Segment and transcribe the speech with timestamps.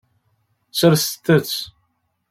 [0.79, 1.55] Serset-tt.